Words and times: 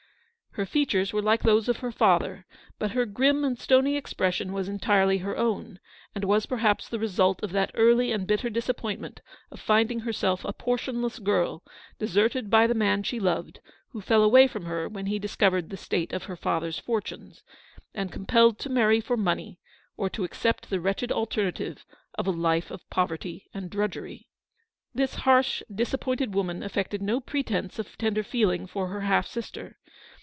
Her 0.55 0.65
features 0.65 1.13
were 1.13 1.21
like 1.21 1.43
those 1.43 1.69
of 1.69 1.77
her 1.77 1.93
father, 1.93 2.45
but 2.77 2.91
her 2.91 3.05
grim 3.05 3.45
and 3.45 3.57
stony 3.57 3.95
expression 3.95 4.51
was 4.51 4.67
entirely 4.67 5.19
her 5.19 5.37
own, 5.37 5.79
and 6.13 6.25
was 6.25 6.45
perhaps 6.45 6.89
the 6.89 6.99
result 6.99 7.41
of 7.41 7.53
that 7.53 7.71
early 7.73 8.11
and 8.11 8.27
bitter 8.27 8.49
disap 8.49 8.75
pointment 8.81 9.21
of 9.49 9.61
finding 9.61 10.01
herself 10.01 10.43
a 10.43 10.51
portionless 10.51 11.19
girl, 11.19 11.63
deserted 11.99 12.49
by 12.49 12.67
the 12.67 12.73
man 12.73 13.01
she 13.01 13.17
loved, 13.17 13.61
who 13.91 14.01
fell 14.01 14.21
away 14.25 14.45
from 14.45 14.65
her 14.65 14.89
when 14.89 15.05
he 15.05 15.19
discovered 15.19 15.69
the 15.69 15.77
state 15.77 16.11
of 16.11 16.23
her 16.25 16.35
father's 16.35 16.77
fortunes, 16.77 17.43
and 17.93 18.11
compelled 18.11 18.59
to 18.59 18.69
marry 18.69 18.99
for 18.99 19.15
money, 19.15 19.57
or 19.95 20.09
to 20.09 20.25
accept 20.25 20.69
the 20.69 20.81
wretched 20.81 21.13
alternative 21.13 21.85
of 22.15 22.27
a 22.27 22.31
life 22.31 22.69
of 22.71 22.87
poverty 22.89 23.47
and 23.53 23.69
drudgery. 23.69 24.27
This 24.93 25.15
harsh 25.15 25.63
disappointed 25.73 26.33
woman 26.35 26.61
affected 26.61 27.01
no 27.01 27.21
pre 27.21 27.41
tence 27.41 27.79
of 27.79 27.97
tender 27.97 28.21
feeling 28.21 28.67
for 28.67 28.89
her 28.89 28.99
half 29.01 29.25
sister. 29.25 29.77